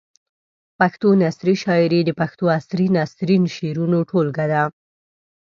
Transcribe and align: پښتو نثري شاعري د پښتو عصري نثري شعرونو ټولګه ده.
پښتو 0.79 1.09
نثري 1.23 1.55
شاعري 1.63 1.99
د 2.05 2.09
پښتو 2.19 2.45
عصري 2.57 2.85
نثري 2.97 3.37
شعرونو 3.55 3.99
ټولګه 4.09 4.45
ده. 4.51 4.63